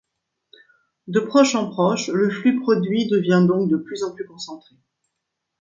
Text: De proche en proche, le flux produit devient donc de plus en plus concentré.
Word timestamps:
De 1.05 1.19
proche 1.19 1.53
en 1.53 1.69
proche, 1.69 2.07
le 2.11 2.31
flux 2.31 2.59
produit 2.59 3.05
devient 3.05 3.45
donc 3.47 3.69
de 3.69 3.77
plus 3.77 4.01
en 4.03 4.15
plus 4.15 4.25
concentré. 4.25 4.73